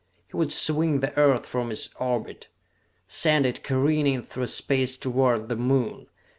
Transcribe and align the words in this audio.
He 0.25 0.35
would 0.35 0.51
swing 0.51 1.01
the 1.01 1.15
Earth 1.15 1.45
from 1.45 1.69
its 1.69 1.91
orbit! 1.99 2.47
send 3.07 3.45
it 3.45 3.61
careening 3.61 4.23
through 4.23 4.47
space 4.47 4.97
toward 4.97 5.47
the 5.47 5.55
Moon! 5.55 6.07